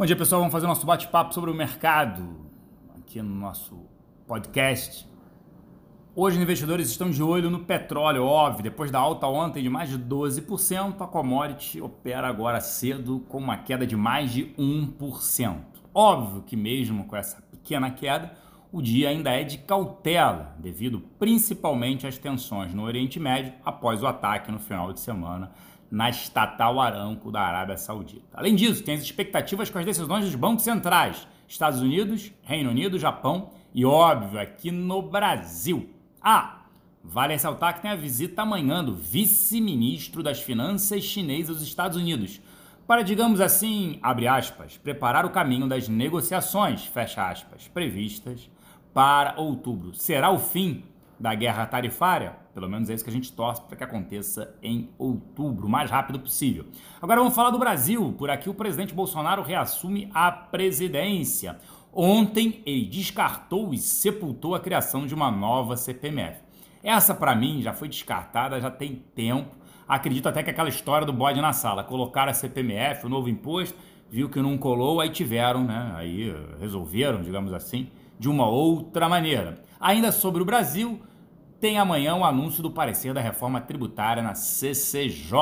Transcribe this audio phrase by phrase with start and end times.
[0.00, 0.40] Bom dia, pessoal.
[0.40, 2.26] Vamos fazer nosso bate-papo sobre o mercado
[2.96, 3.84] aqui no nosso
[4.26, 5.06] podcast.
[6.16, 8.62] Hoje, os investidores estão de olho no petróleo, óbvio.
[8.62, 13.58] Depois da alta ontem de mais de 12%, a commodity opera agora cedo com uma
[13.58, 15.58] queda de mais de 1%.
[15.92, 18.32] Óbvio que, mesmo com essa pequena queda,
[18.72, 24.06] o dia ainda é de cautela, devido principalmente às tensões no Oriente Médio após o
[24.06, 25.52] ataque no final de semana
[25.90, 28.28] na estatal Aramco da Arábia Saudita.
[28.32, 32.98] Além disso, tem as expectativas com as decisões dos bancos centrais, Estados Unidos, Reino Unido,
[32.98, 35.90] Japão e, óbvio, aqui no Brasil.
[36.22, 36.62] Ah,
[37.02, 42.40] vale ressaltar que tem a visita amanhã do vice-ministro das Finanças chinês aos Estados Unidos,
[42.86, 48.48] para, digamos assim, abre aspas, preparar o caminho das negociações, fecha aspas, previstas
[48.92, 49.94] para outubro.
[49.94, 50.84] Será o fim
[51.20, 54.88] da guerra tarifária, pelo menos é isso que a gente torce para que aconteça em
[54.96, 56.64] outubro, o mais rápido possível.
[57.00, 58.14] Agora vamos falar do Brasil.
[58.16, 61.58] Por aqui o presidente Bolsonaro reassume a presidência.
[61.92, 66.40] Ontem ele descartou e sepultou a criação de uma nova CPMF.
[66.82, 69.54] Essa para mim já foi descartada já tem tempo.
[69.86, 73.76] Acredito até que aquela história do bode na sala, colocaram a CPMF, o novo imposto,
[74.08, 75.92] viu que não colou, aí tiveram, né?
[75.96, 79.62] Aí resolveram, digamos assim, de uma outra maneira.
[79.80, 81.00] Ainda sobre o Brasil,
[81.58, 85.32] tem amanhã o anúncio do parecer da reforma tributária na CCJ.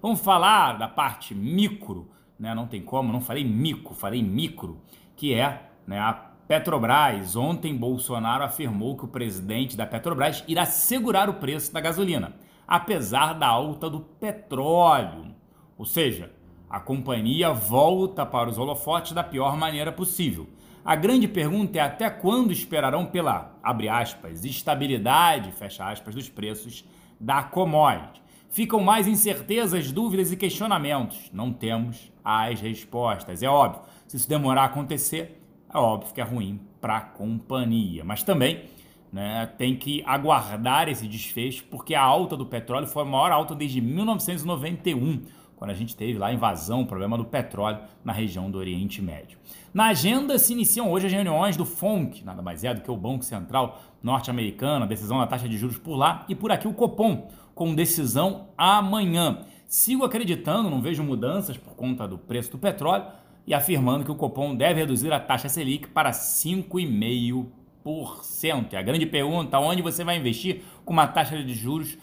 [0.00, 2.54] Vamos falar da parte micro, né?
[2.54, 4.80] Não tem como, não falei mico, falei micro,
[5.16, 7.34] que é né, a Petrobras.
[7.34, 12.36] Ontem Bolsonaro afirmou que o presidente da Petrobras irá segurar o preço da gasolina,
[12.66, 15.34] apesar da alta do petróleo.
[15.76, 16.32] Ou seja,
[16.70, 20.46] a companhia volta para os holofotes da pior maneira possível.
[20.84, 26.84] A grande pergunta é até quando esperarão pela, abre aspas, estabilidade, fecha aspas, dos preços
[27.20, 28.22] da commodity.
[28.48, 31.30] Ficam mais incertezas, dúvidas e questionamentos.
[31.32, 33.42] Não temos as respostas.
[33.42, 35.42] É óbvio, se isso demorar a acontecer,
[35.72, 38.04] é óbvio que é ruim para a companhia.
[38.04, 38.64] Mas também
[39.12, 43.54] né, tem que aguardar esse desfecho, porque a alta do petróleo foi a maior alta
[43.54, 45.22] desde 1991
[45.58, 49.02] quando a gente teve lá a invasão, o problema do petróleo na região do Oriente
[49.02, 49.38] Médio.
[49.74, 52.96] Na agenda se iniciam hoje as reuniões do FONC, nada mais é do que o
[52.96, 57.28] Banco Central norte-americano, decisão da taxa de juros por lá, e por aqui o Copom,
[57.54, 59.40] com decisão amanhã.
[59.66, 63.06] Sigo acreditando, não vejo mudanças por conta do preço do petróleo
[63.46, 68.72] e afirmando que o Copom deve reduzir a taxa Selic para 5,5%.
[68.72, 71.98] E a grande pergunta, onde você vai investir com uma taxa de juros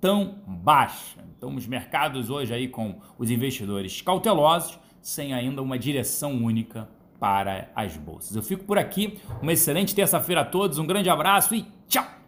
[0.00, 1.20] tão baixa.
[1.36, 6.88] Então, os mercados hoje aí com os investidores cautelosos, sem ainda uma direção única
[7.18, 8.34] para as bolsas.
[8.34, 9.18] Eu fico por aqui.
[9.42, 12.19] Uma excelente terça-feira a todos, um grande abraço e tchau!